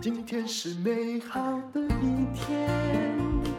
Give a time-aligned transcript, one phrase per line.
[0.00, 1.40] 今天是美好
[1.72, 2.68] 的一天。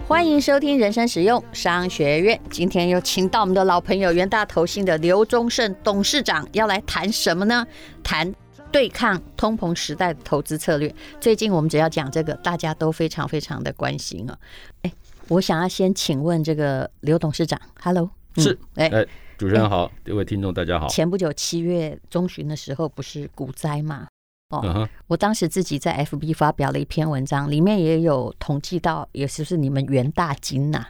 [0.05, 2.39] 欢迎收听人生实用商学院。
[2.50, 7.65] 今天又请到我们的老朋友元大投信的刘宗盛董事长，要来谈什么呢？
[8.04, 8.34] 谈
[8.71, 10.93] 对抗通膨时代的投资策略。
[11.21, 14.38] 最近我们只要讲这个，大家都非常非常的关心啊。
[14.82, 14.91] 哎，
[15.30, 19.07] 我想要先请问这个刘董事长，Hello，是，哎、嗯。
[19.39, 20.89] 主持人好，各位听众大家好。
[20.89, 24.05] 前不久七月中旬的时候，不是股灾嘛？
[24.49, 30.85] 哦，我当时自己在 FB 发表了一篇文章，里面也有统计到，也就是你们元大金呐。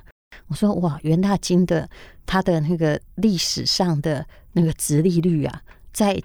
[0.47, 1.87] 我说哇，元大金的
[2.25, 5.61] 它的那个历史上的那个殖利率啊，
[5.93, 6.19] 在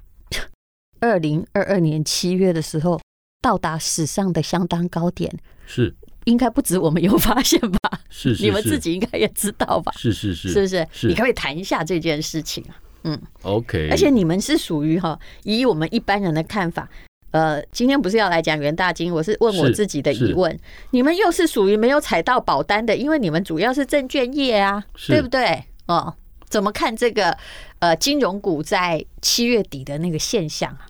[1.01, 2.99] 二零二二年七月的时候
[3.43, 5.31] 到达史上的相当高点。
[5.67, 5.95] 是。
[6.25, 8.01] 应该不止我们有发现吧？
[8.09, 9.93] 是，是，是，你们自己应该也知道吧？
[9.97, 10.89] 是是是，是不是？
[10.93, 12.77] 是，你可不可以谈一下这件事情啊？
[13.05, 13.89] 嗯，OK。
[13.91, 16.89] 而且你们是属于哈，以我们一般人的看法，
[17.33, 20.59] 呃，今天不是要来讲元大金，我是问我自己的疑问。
[20.93, 25.65] 你们又是属于没有踩到保单的，因为你们主要是证券业啊，对不对？
[25.87, 26.15] 哦，
[26.49, 27.37] 怎么看这个
[27.81, 30.87] 呃金融股在七月底的那个现象啊？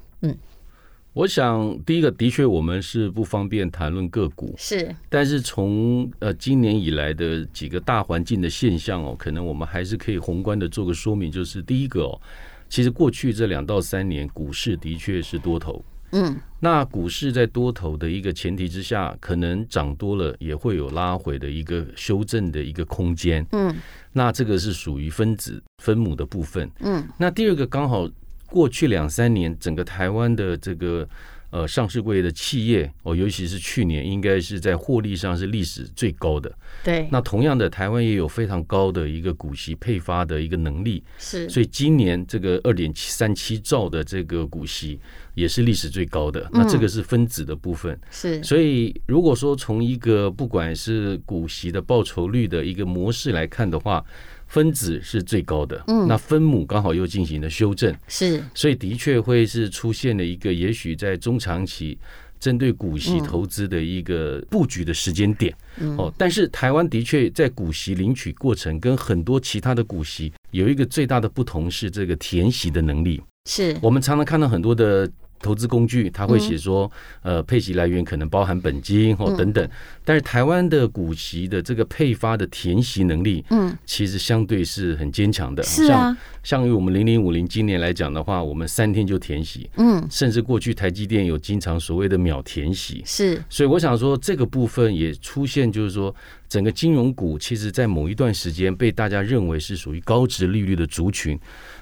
[1.14, 1.16] 嗯。
[1.16, 4.94] 我想，第一个的确，我们是不方便谈论个股，是。
[5.08, 11.30] 但是从呃今年以来的几个大环境的现象哦，可能我们还是可以宏观的做个说明。
[11.30, 12.20] 就是第一个哦，
[12.68, 16.36] 其实过去这两到三年股市的确是多头，嗯。
[16.58, 23.72] 那股市在多头的一个前提之下，可能涨多了也会有拉回的一个修正的一个空间，嗯。
[24.12, 27.06] 那这个是属于分子分母的部分，嗯。
[27.16, 28.10] 那第二个刚好。
[28.54, 31.08] 过去两三年，整个台湾的这个
[31.50, 36.56] 呃上市柜的企业哦，尤其是去年，应该是在获利上是历史最高的。
[36.84, 37.08] 对。
[37.10, 41.02] 那同样的，台湾也有非常高的一个股息配发的一个能力。
[41.18, 41.48] 是。
[41.48, 45.00] 所以今年这个二点三七兆的这个股息
[45.34, 46.48] 也是历史最高的。
[46.52, 47.98] 那这个是分子的部分。
[48.12, 48.40] 是。
[48.44, 54.04] 所以如果说从一个不管是股息的报酬率的一个模式来看的话，
[54.46, 61.98] 分子是最高的，嗯，那分母刚好又进行了修正，是，所以的确会是出现了一个也许在中长期
[62.38, 65.54] 针对股息投资的一个布局的时间点，
[65.98, 73.76] 哦，但是台湾的确在股息领取过程跟很多其他的股息有一个最大的不同是这个填息的能力，是。
[73.80, 75.10] 我们常常看到很多的。
[75.44, 76.90] 投资工具，他会写说，
[77.20, 79.68] 呃，配息来源可能包含本金或等等，
[80.02, 85.62] 但是台湾的股息的这个配发的填息能力，嗯，其实相对是很坚强的。
[85.62, 96.14] 是啊，像于我们零零五零今年来讲的话，我们三天就填息，嗯，甚至过去台积电有经常所谓的秒填息，是，所以我想说这个部分也出现，就是说。
[96.54, 101.36] 整个金融股其实，在某一段时间被大家认为是属于高值利率的族群，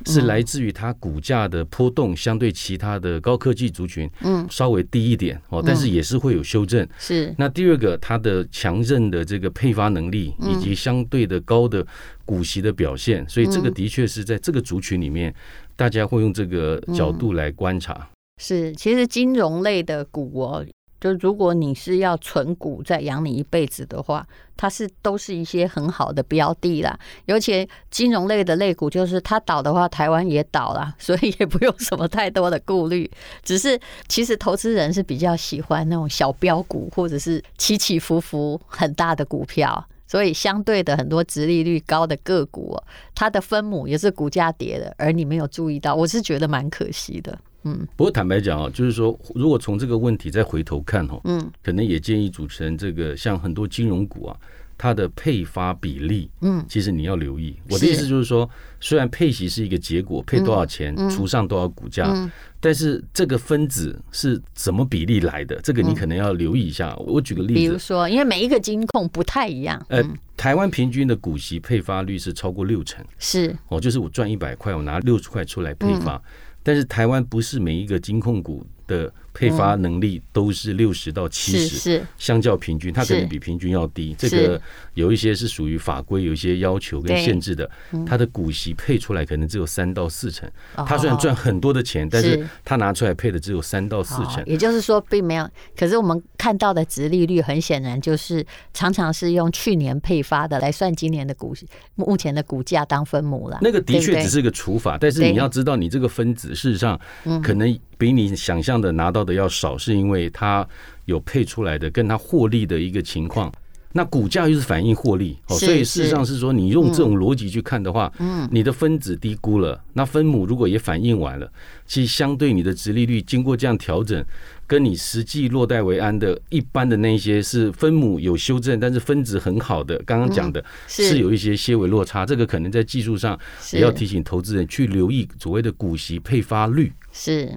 [0.06, 6.88] 是来自于它股价的波动相对其他的高科技族群，嗯，稍微低一点哦，但是也是会有修正。
[6.98, 7.34] 是。
[7.36, 11.86] 那第二个，它的强韧的这个配发能力，以及相对的高的
[12.24, 15.34] 股息的表现，所以这个的确是在这个族群里面，
[15.76, 18.08] 大家会用这个角度来观察。
[18.40, 20.64] 是，其实金融类的股哦。
[21.02, 24.24] 就如果你是要存股再养你一辈子的话，
[24.56, 26.96] 它是都是一些很好的标的啦。
[27.24, 33.10] 尤其金融类的类股，就是它倒的话，台湾也倒了，所以也不用什么太多的顾虑。
[33.42, 33.76] 只是
[34.06, 39.84] 其实投资人是比较喜欢那种小标股，或者是起起伏伏很大的股票。
[40.06, 42.78] 所以相对的很多殖利率高的个股，
[43.14, 47.36] 它的分母也是股价跌的，而你没有注意到，我是觉得蛮可惜的。
[47.64, 54.36] 嗯，不过坦白讲啊，就是说，如果从这个问题再回头看哈，嗯，可能也建议主持人这个像很多金融股啊，
[54.76, 57.54] 它的配发比例，嗯，其实你要留意。
[57.70, 58.48] 我的意思就是说，
[58.80, 66.96] 虽然配息是一个结果，配多少钱除上多少股价，但是这个分子是怎么比例来的，这个你可能要留意一下。
[66.96, 70.02] 我举个例子，比如说，因为每一个金控不太一样，呃，
[70.36, 73.56] 台湾平均的股息配发率是超过六成，是。
[73.68, 76.20] 哦，就是我赚一百块，我拿六十块出来配发。
[76.62, 84.14] 但是台湾不是每一个金控股的配发能力都是六十到七十，是相较平均，它可能比平均要低。
[84.18, 84.60] 这个
[84.92, 87.68] 有一些是属于法规有一些要求跟限制的，
[88.06, 90.50] 它的股息配出来可能只有三到四成。
[90.86, 94.42] 它虽然赚很多的钱，但是他拿出来配的只有三到四成。
[94.44, 95.48] 也就是说，并没有。
[95.74, 103.58] 可是我们看到的值利率，很显然就是常常是用去年配发的来算今年的股息，目前的股价当分母了。
[103.62, 107.00] 那个的确只是个除法，但是你要知道，你这个分子事实上
[107.42, 110.66] 可能比你想象的拿到的要少，是因为它
[111.04, 113.52] 有配出来的，跟它获利的一个情况。
[113.94, 121.48] 那股价又是反映获利，哦，所以事实上是说，你用这种逻辑去看的话，嗯，你的分子低估了，那分母如果也反映完了，
[121.86, 124.24] 其实相对你的殖利率经过这样调整，
[124.66, 133.38] 跟你实际落袋为安的一般的那些是分母有修正，但是分子很好的，刚刚讲的是有一些些微落差，这个可能在技术上
[133.74, 136.90] 也要提醒投资人去留意所谓的股息配发率。
[137.12, 137.52] 是。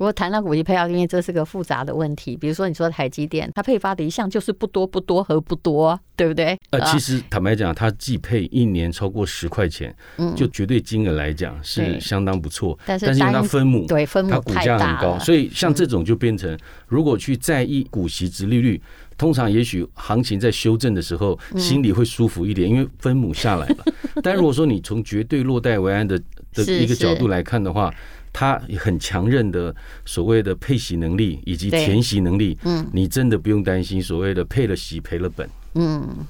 [0.00, 2.34] 不过谈到股息配发，因为这是个复杂的问题。
[2.34, 6.58] 比如说，你说台积电，它配发的一项就是不多不多和不多，对不对？
[6.70, 12.78] 呃，其实坦白讲，它既配一年超过十块钱，嗯，就绝对金额来讲是相当不错。
[12.86, 18.80] 但是因为它分母对分母它股价很高，所以像这种就变成，如果去在意股息值利率，
[19.18, 23.84] 通常也许行情在修正的时候，心里会舒服一点，因为分母下来了。
[24.24, 26.18] 但如果说你从绝对落袋为安的
[26.54, 27.92] 的一个角度来看的话，
[28.32, 29.74] 它很强韧的
[30.04, 35.48] 所谓的配息能力以及填息能力，嗯，你真的不用担心所谓的配了息赔了本。
[35.74, 36.26] 嗯，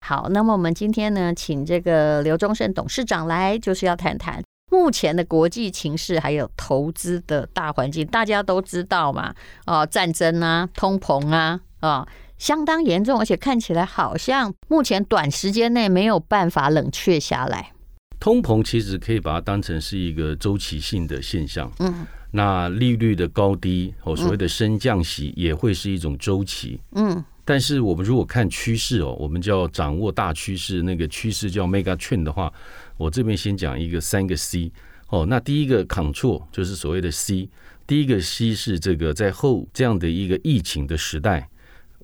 [0.00, 8.06] 好，那么我们今天呢，请这个刘忠胜董事长来，就是要谈谈目前的国际情势还有投资的大环境。
[8.06, 9.34] 大家都知道嘛，
[9.66, 12.06] 哦，战争啊，通膨啊，啊，
[12.38, 17.70] 相当严重，而且看起来好像目前短时间内没有办法冷却下来。
[18.24, 32.50] 通膨其实可以把它当成是一个周期性的现象，嗯，那利率的高低哦，所谓的升降息也会是一种周期，嗯，但是我们如果看趋势哦，我们就要掌握大趋势，那个趋势叫 Mega Trend 的话，
[32.96, 34.72] 我这边先讲一个三个 C
[35.10, 37.50] 哦，那第一个 Control 就是所谓的 C，
[37.86, 41.50] 第一个 C 是这个在后这样的一个疫情的时代。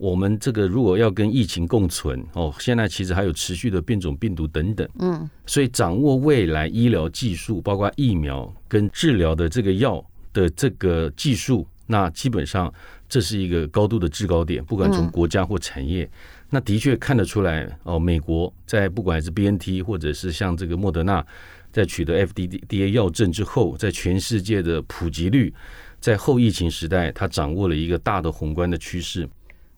[0.00, 10.02] 我们这个如果要跟疫情共存哦，现在其实还有持续的变种病毒等等，嗯，所以掌握未来医疗技术，包括疫苗跟治疗的这个药
[10.32, 12.72] 的这个技术，那基本上
[13.10, 16.10] 这是一个高度的制高点，不管从国家或产业，
[16.48, 21.22] 那的确看得出来哦，美国在不管是 BNT 或者是像这个莫德纳，
[21.70, 25.52] 在取得 F D D A 药证之后，在全世界的普及率，
[26.00, 29.28] 在后疫情时代，它掌握了一个大的宏观的趋势。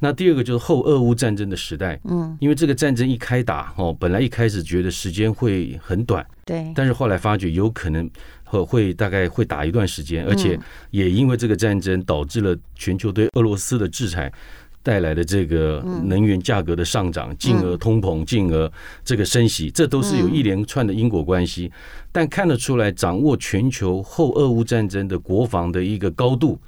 [0.04, 8.10] 那第二个就是后俄乌战争的时代，嗯，因为这个战争一开打哦，本来一开始觉得时间会很短，对，但是后来发觉有可能
[8.42, 10.58] 会会大概会打一段时间，而且
[10.90, 14.32] 也因为这个战争导致了全球对俄罗斯的制裁
[14.82, 18.68] 带来的这个能源价格的上涨，进而通膨，进而
[19.04, 21.70] 这个升息，这都是有一连串的因果关系。
[22.10, 26.58] 但看得出来，掌握全球后俄乌战争的国防的一个高度。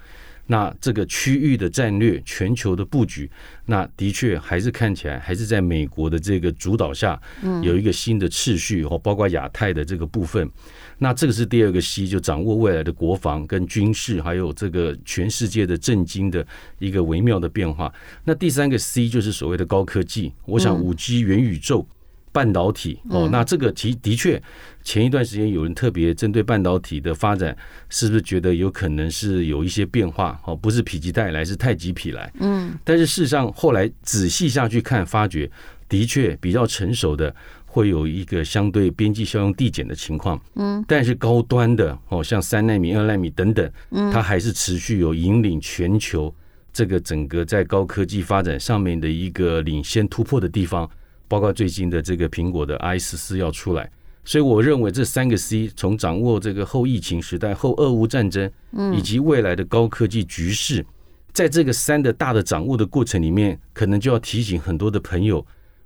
[0.47, 3.31] 那这个区域的战略、全球的布局，
[3.67, 7.21] 那的确还是看起来还是在美国的这个主导下，
[7.63, 10.51] 有一个新的次序哦，包括亚太的这个部分。
[10.99, 16.47] 那这个是第二个 C，就掌握未来的国防跟军事，还有这个全世界的震惊的
[16.79, 17.93] 一个微妙的变化。
[18.25, 21.87] 那第三个 C 就是所谓的高科技，我想五 G、元宇宙。
[22.35, 24.43] 半导体哦，那这个其的确，
[24.83, 27.57] 前一段时间有人特别针对半导体的发展，
[27.89, 30.37] 是不是觉得有可能是有一些变化？
[30.45, 32.33] 哦，不是否极泰来，是太极否来。
[32.41, 35.49] 嗯，但是事实上后来仔细下去看，发觉
[35.89, 37.33] 的确比较成熟的
[37.67, 40.41] 会有一个相对边际效用递减的情况。
[40.57, 43.71] 嗯，但是高端的哦，像三纳米、二纳米等等，
[44.13, 46.35] 它还是持续有引领全球
[46.73, 50.91] 这个整个在高科技发展上面的一个领先突破的地方。
[51.27, 53.91] 包括最近的这个苹果的 i 十四要出来，
[54.25, 58.51] 所以我认为这三个 C 从掌握这个后疫情时代、后俄乌战争，
[58.95, 60.85] 以及未来的高科技局势，
[61.33, 65.45] 在这个三的大的掌握的过程里面，可能就要提醒很多的朋友，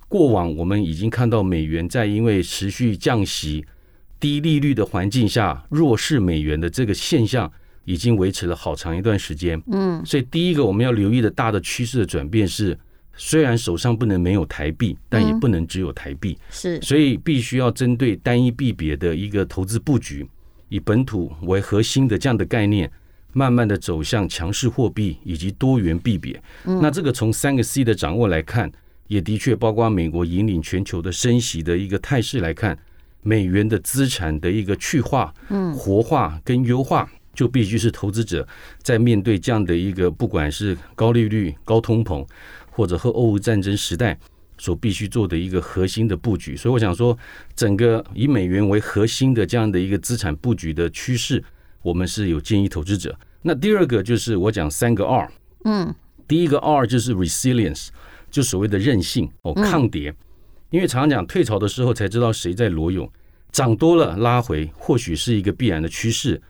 [0.08, 3.64] 过往我们已经看到美元在因为持续降息、
[4.18, 7.50] 低利率的环境下弱势美元的这个现象，
[7.84, 9.62] 已经维持了好长一段时间。
[9.70, 12.76] 嗯，所以第一个我们要留意的大的趋势的转变是。
[13.18, 20.26] 虽然手上不能没有台币，但也不能只有台币，是，所以必须要针对单一币别的一个投资布局，
[20.68, 22.90] 以本土为核心的这样的概念，
[23.32, 26.40] 慢慢的走向强势货币以及多元币别。
[26.64, 28.70] 那这个从三个 C 的掌握来看，
[29.08, 32.78] 也的确包括美国引领全球的升息的一个态势来看，
[33.22, 35.34] 美元的资产的一个去化、
[35.74, 38.46] 活化跟优化，就必须是投资者
[38.82, 42.24] 在面对这样的一个不管是高利率、高通膨。
[42.78, 44.16] 或者和俄乌战争时代
[44.56, 47.18] 所必须做的一个核心的布局，所以我想说，
[47.56, 51.42] 整个以美元为核心的这样的一个资产布局的趋势，
[51.82, 53.18] 我们是有建议投资者。
[53.42, 55.28] 那第二个就是我讲三个 R，
[55.64, 55.92] 嗯，
[56.28, 57.88] 第一个 R 就是 resilience，
[58.30, 60.14] 就所谓的韧性哦，抗跌。
[60.70, 63.10] 因为常常讲退潮的时候才知道谁在裸泳，
[63.50, 66.40] 涨多了拉回或许是一个必然的趋势，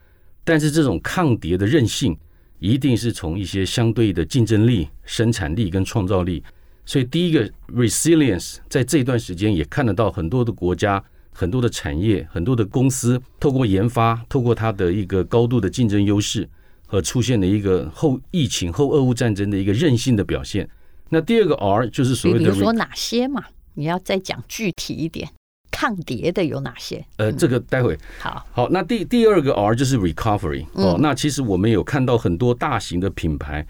[0.44, 2.14] 但是这种抗跌的韧性。
[2.58, 6.42] 一定是从一些相对的竞争力、生产力跟创造力，
[6.84, 16.48] 所以第一个 resilience 在这段时间也看得到很多的国家、很多的产业、很多的公司透过研发，透过它的一个高度的竞争优势
[16.86, 20.68] 和出现了一个后疫情后俄乌战争的一个韧性的表现。
[21.10, 23.44] 那第二个 R 就是所谓的，比如说哪些嘛？
[23.74, 25.30] 你要再讲具体一点，
[25.78, 27.06] 抗跌的有哪些？
[27.18, 28.68] 呃，这个待会好好。
[28.70, 30.98] 那第第二个 R 就是 recovery 哦。
[31.00, 33.64] 那其实我们有看到很多大型的品牌、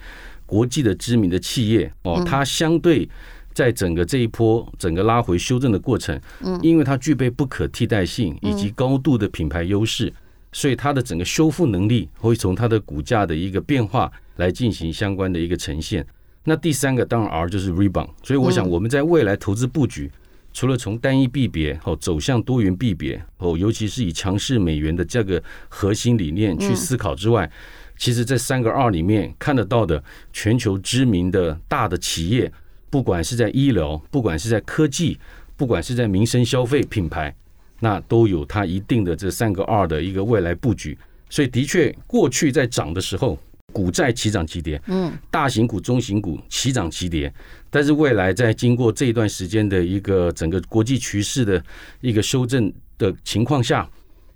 [0.46, 3.06] 国际的知名的企业哦，它相对
[3.52, 10.10] 在整个这一波整个拉回修正的过程，嗯，因为它具备不可替代性以及高度的品牌优势，
[10.50, 16.06] 所以它的整个修复能力会从它的股价的一个变化来进行相关的一个呈现。
[16.44, 20.10] 那第三个当然 R 就是 rebound，所以我想我们在未来投资布局，
[20.52, 27.48] 除了从单一币别哦走向多元币别哦，尤其是以强势美元的这个核心理念去思考之外，
[27.96, 30.02] 其实这三个二里面看得到的
[30.32, 32.50] 全球知名的大的企业，
[32.90, 35.18] 不管是在医疗，不管是在科技，
[35.56, 37.34] 不管是在民生消费品牌，
[37.80, 40.98] 那都有它一定的这三个二的一个未来布局。
[41.30, 43.38] 所以的确，过去在涨的时候。
[43.72, 47.32] 股债齐涨齐跌，嗯，大型股、中型股齐涨齐跌，
[47.70, 51.62] 但是未来在经过这一段时间的一个整个国际趋势的
[52.00, 53.88] 一个修正的情况下，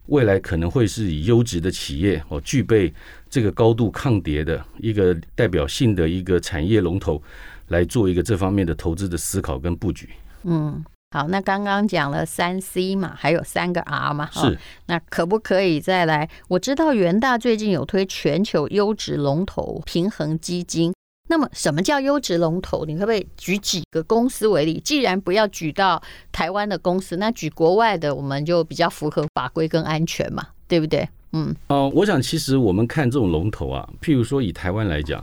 [0.07, 2.93] 未来可能会是以优质的企业哦，具备
[3.31, 7.21] 这个高度抗跌的一个代表性的一个产业龙头
[7.69, 10.11] 来做一个这方面的投资的思考跟布局，
[10.45, 10.85] 嗯。
[11.13, 14.59] 好，那刚刚讲了三 C 嘛，还有三个 R 嘛，是。
[14.87, 16.27] 那可不可以再来？
[16.49, 20.95] 我知道元大最近有推全球优质龙头平衡基金。
[21.29, 22.87] 那么，什么叫优质龙头？
[22.87, 24.81] 你可不可以举几个公司为例？
[24.83, 26.03] 既然不要举到
[26.33, 31.07] 台湾的公司，那举国外的，我们就比较符合法规跟安全嘛，对不对？
[31.33, 31.55] 嗯。
[31.69, 35.23] 哦、呃，我想其实我们看这种龙头啊，譬如说以台湾来讲，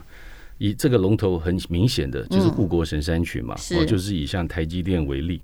[0.58, 5.42] 以这个龙头很明显的就是护国神山群嘛，哦、嗯，就是以像台积电为例。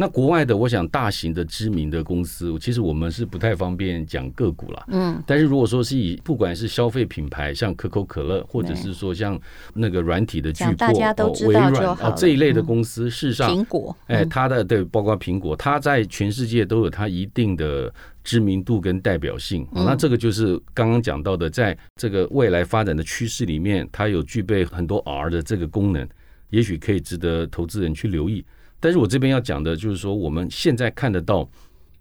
[0.00, 4.84] 那国外的，我想大型的知名的公司，其实我们是不太方便讲个股了。
[4.86, 9.36] 嗯，但是如果说是以不管是消费品牌，像可口可乐，或者是说像
[9.74, 19.66] 那个软体的巨擘，微软哦这一类的公司，事实上，苹果，哎，它的对，包括苹果，它在全世界都有它一定的知名度跟代表性。
[19.72, 26.08] 那这个就是刚刚讲到的，在这个未来发展的趋势里面，它有具备很多 R 的这个功能，
[26.50, 28.44] 也许可以值得投资人去留意。
[28.80, 31.48] 但是我这边要讲的就是说，我们现在看得到，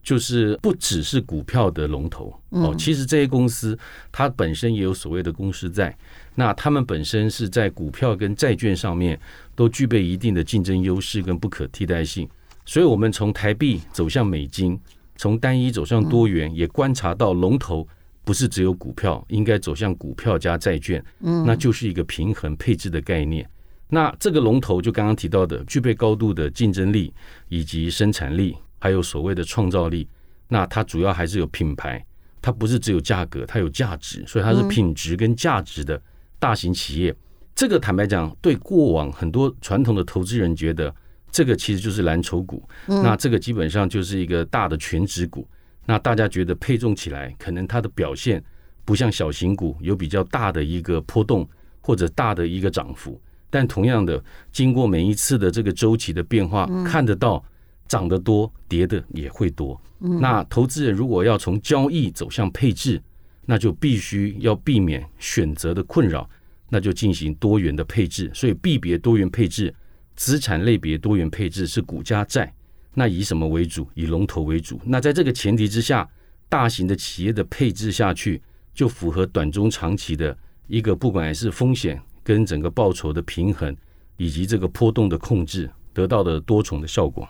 [0.04, 3.78] 就是不只是股票的龙头哦，其实这些公司
[4.12, 5.98] 它本身也有所谓的公司债，
[6.36, 9.20] 那他们本身是在股票跟债券上面
[9.56, 12.30] 都具备一定的竞争优势跟不可替代性，
[12.66, 14.80] 所以我们从台币走向美金，
[15.16, 17.86] 从单一走向多元，也观察到龙头
[18.24, 23.50] 不是只有股票，应该走向股票加债券，那就是一个平衡配置的概念。
[23.90, 27.14] 那这个龙头就刚刚提到的，具备高度的竞争力
[27.48, 30.08] 以及生产力，还有所谓的创造力。
[30.50, 32.06] 那它主要还是有品牌，
[32.42, 36.02] 它不是只有价格，它有价值，所以它是品质跟价值的
[36.40, 37.16] 大型企业。
[37.56, 40.94] 这个坦白讲，对过往很多传统的投资人觉得，
[41.32, 42.68] 这个其实就是蓝筹股。
[42.86, 45.48] 那这个基本上就是一个大的全值股。
[45.86, 48.44] 那大家觉得配重起来，可能它的表现
[48.84, 51.48] 不像小型股有比较大的一个波动
[51.80, 53.20] 或者大的一个涨幅。
[53.50, 57.44] 但同样的，经过每一次的这个周期的变化，看得到
[57.88, 59.80] 涨得多，跌的也会多。
[60.00, 63.02] 那投资人如果要从交易走向配置，
[63.46, 66.30] 那就必须要避免选择的困扰，
[66.70, 68.30] 那就进行多元的配置。
[68.34, 69.74] 所以，币别多元配置、
[70.16, 72.54] 资产类别多元配置是股加债。
[72.94, 73.88] 那以什么为主？
[73.94, 74.80] 以龙头为主。
[74.84, 76.08] 那在这个前提之下，
[76.50, 78.42] 大型的企业的配置下去，
[78.74, 80.38] 就符合短中长期的
[80.68, 82.02] 一个，不管是风险。
[82.28, 83.74] 跟整个报酬的平衡，
[84.18, 87.26] 以及这个波动的控制，得到的多重的效果。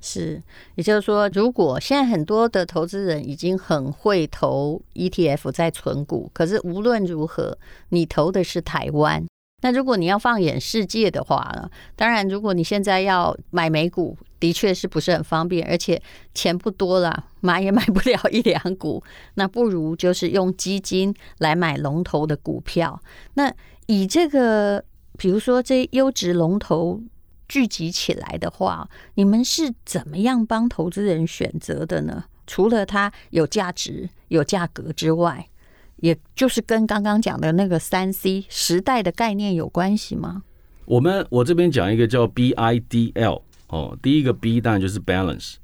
[0.00, 0.42] 是，
[0.76, 7.58] 也就是说，如果现在很多的投资人已经很会投 ETF 在存股，可是无论如何，
[7.90, 9.26] 你投的是台湾。
[9.60, 11.68] 那如果你要放眼世界的话呢？
[11.94, 16.00] 当然，如果你现在要买美股，的确是不是很方便，而且
[16.32, 19.04] 钱不多了，买也买不了一两股。
[19.34, 23.02] 那不如就是用基金来买龙头的股票。
[23.34, 23.52] 那
[23.90, 24.84] 以这个，
[25.18, 27.02] 比如说这优质龙头
[27.48, 32.26] 聚集起来的话，你们是怎么样帮投资人选择的呢？
[32.46, 35.48] 除了它有价值、有价格之外，
[35.96, 40.44] 也就是跟刚刚讲的那个三 C 时代的概念有关系吗？
[40.84, 45.54] 我们我这边讲一个叫 BIDL 哦，第一个 B 当然就是 balance，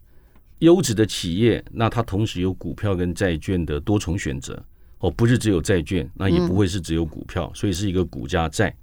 [0.58, 4.64] 优质的企业，那它同时有股票跟债券的多重选择。
[4.98, 8.74] 哦，不是只有债券，那也不会是只有股票，所以是一个股加债。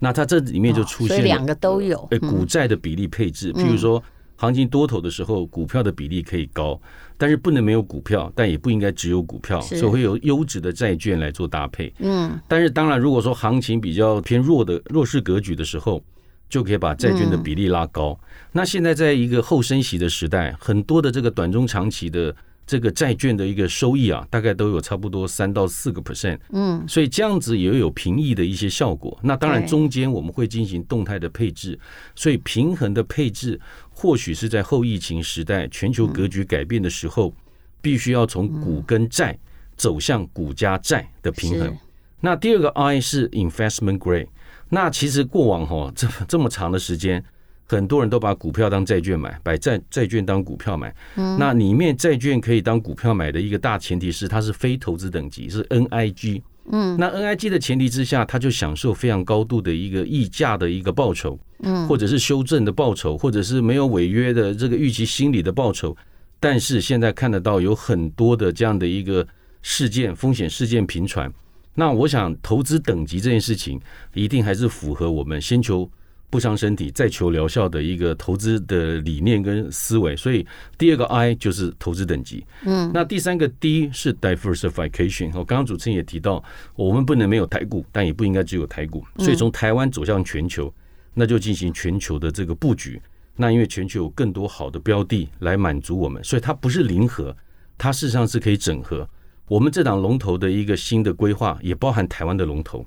[0.00, 2.08] 那它这里面就出现两个都有。
[2.10, 4.02] 哎，股债的比例配置，譬如说
[4.36, 6.80] 行情多头的时候，股票的比例可以高，
[7.16, 11.92] 但是不能没有股票，但也不应该只有股票，所以会有优质的债券来做搭配。
[11.98, 16.02] 嗯，但是当然，如果说行情比较偏弱的弱势格局的时候，
[16.48, 18.18] 就可以把债券的比例拉高。
[18.50, 22.34] 那现在在一个后升息的时代，很多的这个短中长期的。
[22.70, 29.18] 这个债券的一个收益啊，大概都有差不多三到四个 percent，嗯，所以这样子也有平抑的一些效果。
[29.24, 31.76] 那当然中间我们会进行动态的配置，
[32.14, 33.60] 所以平衡的配置
[33.90, 37.34] 或许是在后疫情时代全球格局改变的时候，
[37.82, 39.36] 必须要从股跟债
[39.74, 41.76] 走向股加债的平衡。
[42.20, 44.28] 那第二个 I 是 investment grade，
[44.68, 47.24] 那其实过往哈这这么长的时间。
[47.70, 50.92] 很多人都把股票当债券买，把债债券当股票买。
[51.14, 56.42] 嗯，那里面债券可以当股票买的一个大前提是它是非投资等级，是 NIG。
[56.72, 65.96] 嗯，那 NIG 的前提之下，它就享受非常高度的一个溢价的一个报酬，嗯，或者是修正的报酬，或者是没有违约的这个预期心理的报酬。
[66.40, 69.24] 但是现在看得到有很多的这样的一个
[69.62, 71.32] 事件，风险事件频传。
[71.76, 73.80] 那我想投资等级这件事情，
[74.12, 75.88] 一定还是符合我们先求。
[76.30, 80.46] 不伤身体，再求疗效的一个投资的理念跟思维，所以
[80.78, 82.46] 第二个 I 就是投资等级。
[82.64, 85.32] 嗯，那第三个 D 是 diversification。
[85.34, 86.42] 我刚刚主持人也提到，
[86.76, 89.04] 我们不能没有台股，但也不应该只有台股。
[89.18, 90.72] 所以从台湾走向全球，
[91.12, 93.02] 那就进行全球的这个布局。
[93.36, 97.36] 那因为全球有更多好的标的来满足我们，所以它不是零和，
[97.76, 99.08] 它事实上是可以整合。
[99.48, 102.86] 我们这档龙头的一个新的规划，也包含台湾的龙头。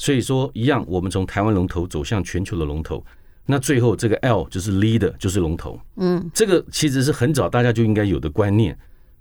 [0.00, 3.04] 所以说，一样，我们从台湾龙头走向全球的龙头，
[3.44, 5.78] 那最后这个 L 就是 leader，就是龙头。
[5.96, 8.74] 嗯，这个其实是很早大家就应该有的观念，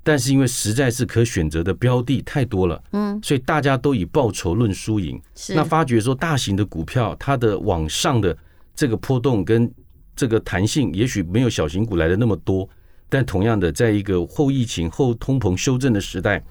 [0.03, 5.21] 但是因为实在是可选择的标的太多了，嗯，所以大家都以报酬论输赢。
[5.35, 8.35] 是，那发觉说大型的股票它的往上的
[8.73, 9.69] 这个波动跟
[10.15, 12.65] 这个弹性，也许没有小型股来的那么多，
[13.09, 16.41] 但同样的，在一个后疫情后通膨修正的时代，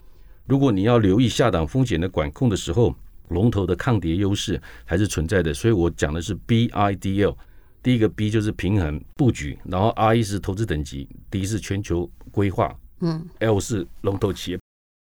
[0.44, 2.94] 如果你要留意下档风险的管控的时候。
[3.30, 7.36] 龙头的抗跌优势还是存在的，所以我讲的是 B I D L。
[7.80, 14.58] 第一个 B 就是平衡布局，然后 I 是投资等级，D 是全球规划，嗯，L 是龙头企业。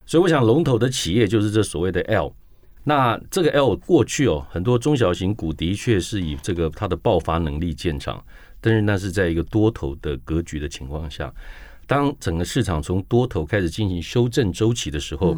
[0.07, 2.33] 所以我想龙头的企业就是这所谓的 L。
[2.85, 8.25] 那这个 L 过去哦，很多中小型股的确是以这个它的爆发能力见长，
[8.61, 11.35] 但是那是在一个多头的格局的情况下，
[11.87, 15.37] 当整个市场从多头开始进行修正周期的时候。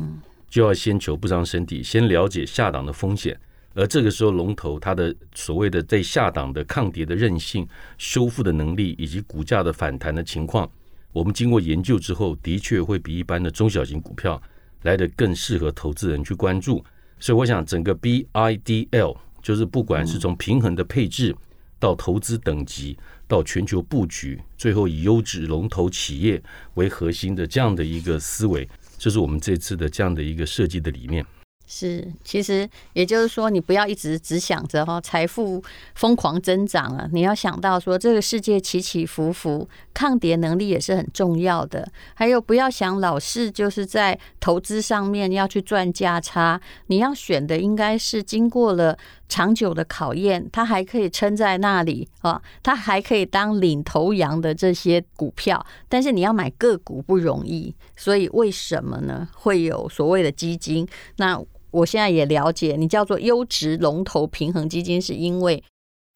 [0.54, 3.36] 就要先求不伤身体，先了解下档的风险，
[3.74, 7.66] 而这个时候龙头它的所谓的在下档的抗跌的韧性、
[7.98, 10.70] 修复的能力以及股价的反弹的情况，
[11.10, 14.40] 我们经过研究之后，的确会比一般的中小型股票
[14.82, 16.84] 来得更适合投资人去关注。
[17.18, 21.34] 所以我想，整个 BIDL 就是不管是从平衡的配置
[21.80, 26.40] 到投资等级到全球布局，最后以优质龙头企业
[26.74, 28.68] 为核心的这样的一个思维。
[28.98, 31.24] 这是我们这次的这样的一个设计的理念。
[31.66, 41.90] 是，其实也就是说，你不要一直只想着哈财富疯狂增长啊，你要想到说这个世界起起伏伏，抗跌能力也是很重要的。
[42.12, 48.96] 还有，不要想老是就是在投资上面要去赚价差，你要选的应该是经过了
[49.26, 55.64] 长久的考验，它还可以撑在那里啊，它还可以当领头羊的这些股票。
[55.88, 59.26] 但是你要买个股不容易，所以为什么呢？
[59.34, 61.42] 会有所谓的基金那。
[61.74, 65.62] 我现在也了解，你叫做优质龙头平衡基金，是因为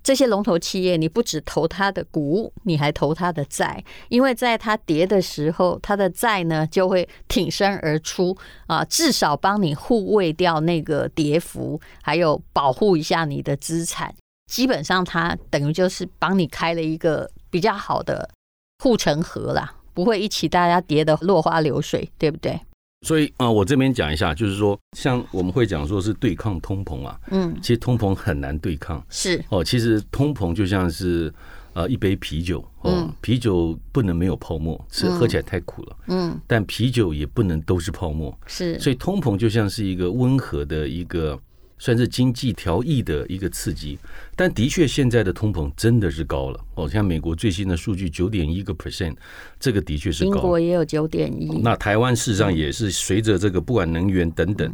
[0.05, 8.37] 这些龙头企业，你不只投它的股，你还投它的债，因为在它跌的时候，它的债呢就会挺身而出
[8.68, 14.14] 啊，至少帮你护卫掉那个跌幅，还有保护一下你的资产。
[14.47, 18.31] 基本上，它等于就是帮你开了一个比较好的
[18.83, 22.59] 护城河啦，不会一起大家跌得落花流水，对不对？
[23.03, 29.43] 所以啊、呃，我这边讲一下，就是说，像我们会讲说是对抗通膨啊，嗯，其实通膨很难对抗，是。
[29.51, 31.33] 哦，其实通膨就像是
[31.75, 41.39] 呃一杯啤酒，哦，嗯、啤酒不能没有泡沫，是喝起来太苦了，嗯，但啤酒也不能都是泡沫，是，所以通膨就像是一个温和的一个。
[41.79, 43.99] 算是经济调益的一个刺激，
[44.35, 46.88] 但的确现在的通膨真的是高了哦。
[46.88, 49.14] 像美国最新的数据九点一个 percent，
[49.61, 50.31] 这个的确是高。
[50.31, 51.61] 英国也有九点一。
[51.62, 54.73] 那台湾事实上也是随着这个不管能源等等，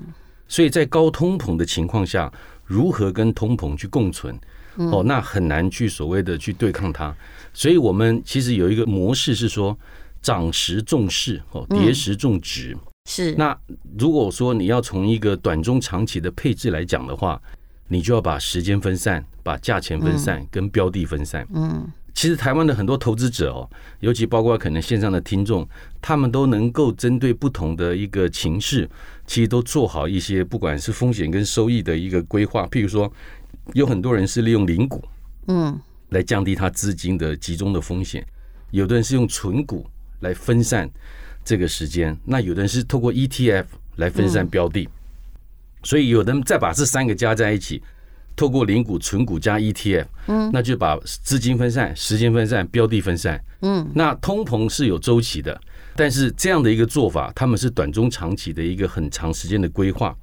[0.49, 2.33] 所以在高通膨的情况下，
[2.65, 4.39] 如何跟通膨去共存
[4.77, 7.15] 哦，那很难去所谓的去对抗它。
[7.53, 9.79] 所以我们其实有一个模式是说，
[10.23, 12.77] 涨时重视哦，跌时重质。
[13.09, 13.57] 是，那
[13.99, 17.41] 如果说你要从一个短中长期的配置来讲的话，
[17.89, 21.47] 你就要把时间分散，把价钱分散，跟标的分散。
[21.53, 23.69] 嗯，其实台湾的很多投资者哦，
[24.01, 25.69] 尤其包括可能线上的听众，
[26.01, 28.89] 他们都能够针对不同的一个情势，
[29.27, 32.67] 其实都做好一些不管是风险跟收益的一个规划。
[32.69, 33.13] 譬如说，
[33.75, 35.05] 有很多人是利用零股，
[35.49, 38.23] 嗯，来降低他资金的集中的风险；
[38.71, 39.87] 有的人是用存股
[40.21, 40.91] 来分散
[41.45, 43.65] 这个时间；那有的人是透过 ETF
[43.97, 44.89] 来分散标的。
[45.83, 47.83] 所以，有的人再把这三个加在一起，
[48.35, 55.61] 透过零股、存股加 ETF，嗯，那就把资金分散、时间分散、标的分散，嗯，那通膨是有周期的，
[55.95, 60.17] 但是这样的一个做法，他们是短中长期的一个很长时间的规划。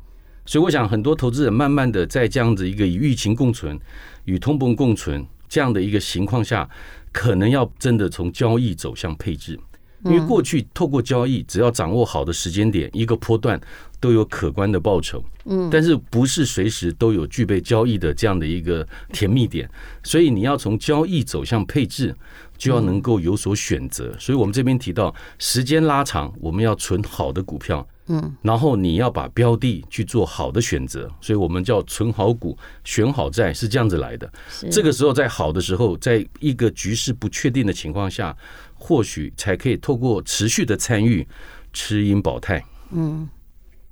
[0.47, 3.79] 所以，我想很多投资人慢慢的在这样子一个与疫情共存、
[4.25, 6.67] 与通膨共存这样的一个情况下，
[7.11, 9.59] 可能要真的从交易走向配置，
[10.03, 13.59] 因为过去透过交易，只要掌握好的时间点，一个波段。
[14.01, 18.83] 都有可观的报酬，嗯，但是不是随时都有具备交易的这样的一个
[19.13, 19.69] 甜蜜点，
[20.01, 22.11] 所以你要从交易走向配置，
[22.57, 24.11] 就要能够有所选择。
[24.17, 34.27] 所以我们这边提到时间拉长，我们要存好的股票，嗯，然后你要把标的去做好的选择，所以我们叫存好股、选好债，是这样子来的。
[34.71, 38.35] 这个时候在好的时候，在一个局势不确定的情况下，
[38.81, 41.27] 或许才可以透过持续的参与，
[41.71, 43.29] 持盈保泰，嗯。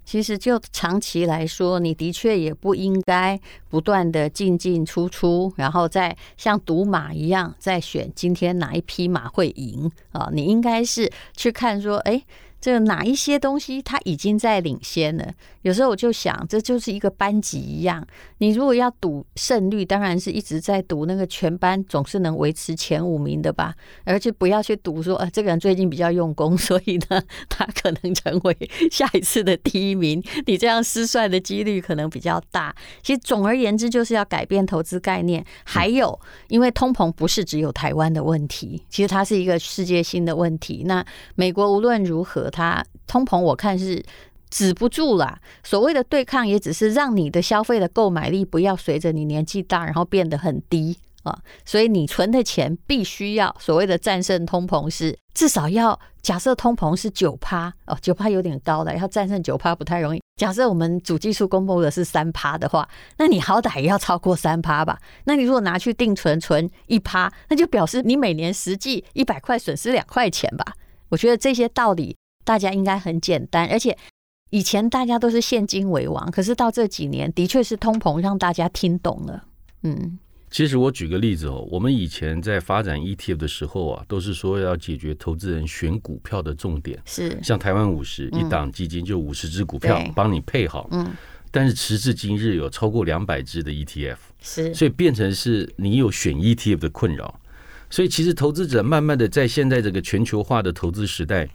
[0.04, 10.28] 其实就长期来说，你的确也不应该不断的进进出出，然后再像赌马一样再选今天哪一匹马会赢啊？
[10.34, 12.24] 你应该是去看说，哎。
[12.62, 15.34] 这哪一些东西它已经在领先了？
[15.62, 18.06] 有时候我就想，这就是一个班级一样。
[18.40, 30.22] 你如果要赌胜率，当然是一直在赌那个全班总是能维持前五名的吧，而且不要去赌说，呃，这个人最近比较用功，所以呢，他可能成为下一次的第一名。
[30.46, 32.76] 你这样失算的几率可能比较大。
[33.02, 35.46] 其实总而言之，就是要改变投资概念。
[35.64, 36.20] 还有，
[36.50, 40.84] 因为通膨不是只有台湾的问题，其实它是一个世界性的问题。
[40.86, 42.49] 那美国无论如何。
[42.50, 44.04] 它通膨，我看是
[44.50, 45.40] 止不住了。
[45.64, 51.38] 所谓的对抗，也只是让你的消费的购买力不要随着你年纪大，然后变得很低啊。
[51.66, 60.22] 所以你存的钱必须要所谓的战胜通膨，是至少要假设通膨是九趴哦，九趴有点高了，要战胜九趴不太容易。
[60.36, 64.98] 假设我们主技术公布的是三趴的话，那你好歹也要超过三趴吧？
[65.26, 70.74] 那你如果拿去定存存一趴，那就表示你每年实际一百块损失两块钱吧？
[71.10, 72.16] 我觉得这些道理。
[72.50, 73.96] 大家应该很简单，而且
[74.50, 79.44] 以前大家都是现金为王，可是到这几年的确是通膨让大家听懂了。
[79.84, 80.18] 嗯，
[80.50, 87.38] 其实我举个例子哦，我们以前在发展 ETF 的时候啊，都是说要解决投资人选股票的重点，是。
[87.44, 91.06] 像台湾五十一档基金就五十只股票帮你配好，嗯，
[91.52, 97.40] 但是时至今日有超过两百只的 ETF，是，所以变成是你有选 ETF 的困扰，
[97.92, 101.48] 所以其实投资者慢慢的在现在这个全球化的投资时代。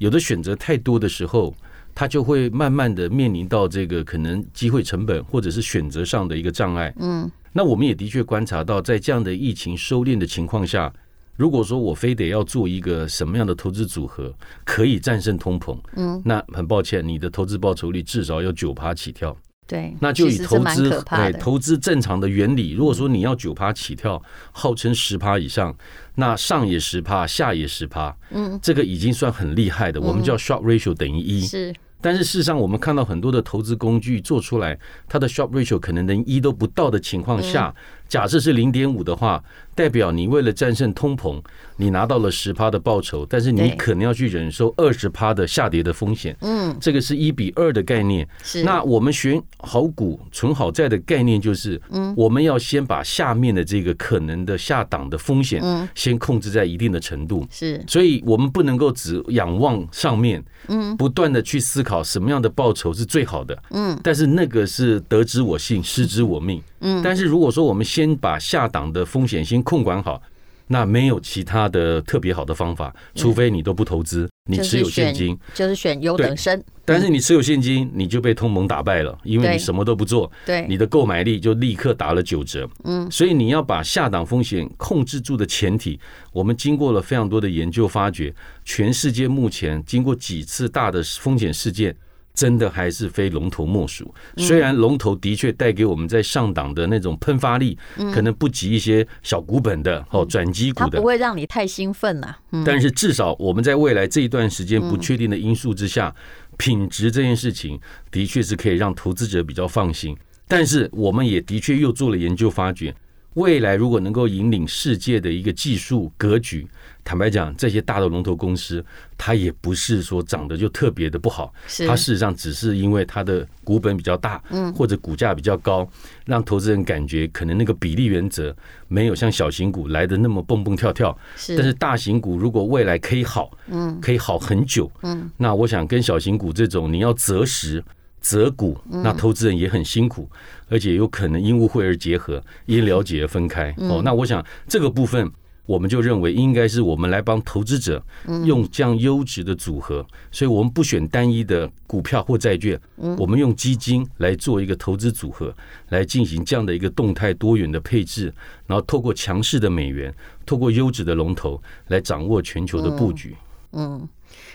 [0.00, 1.54] 有的选择太多的时候，
[1.94, 6.90] 他就会慢慢的面临到这个可能机会成本或者是选择上的一个障碍。
[6.98, 10.90] 嗯，那我们也的确观察到，在这样的疫情收敛的情况下，
[11.36, 14.34] 如果说我非得要做一个什么样的投资组合
[14.64, 19.36] 可以战胜通膨，嗯，那很抱歉，你的投资报酬率至少要九趴起跳。
[19.70, 25.72] 对，那就以投资对投资正常的原理，如果说你要九趴起跳，号称十趴以上，
[26.16, 31.42] 那上也十趴，下也十趴，嗯，这个已经算很厉害的，我们叫 Sharpe ratio 等于一。
[31.46, 34.76] 是，但是事实上，我们看到很多的投资工具做出来，
[35.08, 37.72] 它的 Sharpe ratio 可能连一都不到的情况下，
[38.10, 39.42] 假设是零点五的话。
[39.72, 41.40] 代表你为了战胜通膨，
[41.76, 46.36] 你拿到了十趴的报酬，但是你可能要去忍受二十趴的下跌的风险。
[46.42, 48.28] 嗯，这个是一比二的概念。
[48.42, 57.46] 是，那我们选好股、存好债的概念就是，嗯，我们要先把下面的这个可能的下档的风险，嗯，先控制在一定的程度。
[57.50, 63.56] 是，所以我们不能够只仰望上面，嗯，不断的去思考什么样的报酬是最好的。
[63.70, 66.60] 嗯，但是那个是得之我幸，失之我命。
[66.80, 70.20] 嗯，但是如果说我们先把下档的风险先控管好，
[70.66, 76.62] 那没有其他的特别好的方法，除非你都不投资，你持有现金，就是选优等生。
[76.84, 82.68] 但是你持有现金，你就被通膨打败了，因为你什么都不做，对，你的购买力就立刻打了九折。
[82.84, 85.98] 嗯，所以你要把下档风险控制住的前提，
[86.32, 88.32] 我们经过了非常多的研究发觉，
[88.64, 91.94] 全世界目前经过几次大的风险事件。
[92.34, 94.14] 真的还是非龙头莫属。
[94.36, 97.78] 虽然龙头的确带给我们在上档的那种喷发力，
[98.12, 102.38] 可能不及一些小股本的哦转机股的，它不会让你太兴奋了。
[102.64, 106.14] 但是至少我们在未来这一段时间不确定的因素之下，
[106.56, 107.78] 品质这件事情
[108.10, 110.16] 的确是可以让投资者比较放心。
[110.48, 112.94] 但是我们也的确又做了研究，发觉
[113.34, 116.66] 未来如果能够引领世界的一个技术格局。
[117.02, 118.84] 坦白讲，这些大的龙头公司，
[119.16, 121.52] 它也不是说长得就特别的不好，
[121.88, 125.88] 它事实上只是因为它的股本比较大，嗯，或者股价比较高，
[126.26, 128.54] 让投资人感觉可能那个比例原则
[128.86, 131.16] 没有像小型股来的那么蹦蹦跳跳。
[131.36, 137.82] 是，但是大型股如果未来可以好，嗯，可以好很久，嗯，那我想跟小型股这种你要择时
[138.20, 140.28] 择股，那投资人也很辛苦，
[140.68, 143.74] 而且有可能因误会而结合，因了解而分开。
[143.78, 145.30] 哦，那我想这个部分。
[145.66, 148.02] 我们就认为应该是我们来帮投资者
[148.44, 152.80] 用这样优质的组合，所以我们不选单一的股票或债券，
[153.16, 155.54] 我们用基金来做一个投资组合，
[155.90, 158.34] 来进行这样的一个动态多元的配置，
[158.66, 160.12] 然后透过强势的美元，
[160.44, 163.36] 透过优质的龙头来掌握全球的布局。
[163.38, 163.49] 嗯。
[163.72, 164.08] 嗯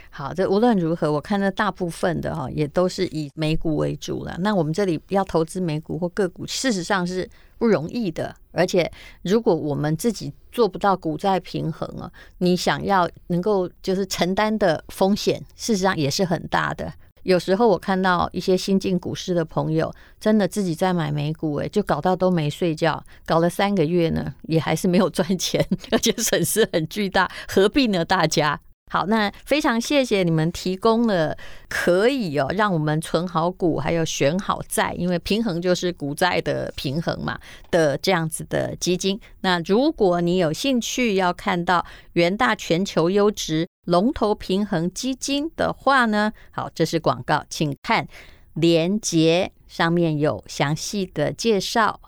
[0.10, 4.36] 好，这无论如何，我看到大部分的哈也都是以美股为主了。
[4.40, 8.34] 那我们这里要投资美股或个股，事实上是不容易的。
[8.52, 8.90] 而且，
[9.24, 16.94] 如果我们自己做不到股债平衡啊，你想要能够就是承担的风险，事实上也是很大的。
[17.24, 28.06] 有时候我看到一些新进股市的朋友，真的自己在买美股，诶，就搞到都没睡觉，搞了三个月呢，也还是没有赚钱， 而且损失很巨大，何必呢？
[28.06, 28.62] 大家？
[28.92, 31.36] 好，那非常谢谢你们提供了
[31.68, 37.38] 可以哦，让我们存好股，还有选好债，因为平衡就是股债的平衡嘛
[37.72, 39.20] 的这样子的基金。
[39.42, 48.08] 那如果你有兴趣要看到元大全球优质龙头平衡基金的话呢，好，这是广告，请看
[48.54, 52.00] 连接，上面有详细的介绍。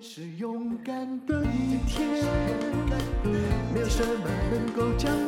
[0.00, 2.24] 是勇敢的一天，
[3.74, 5.27] 没有什么能够将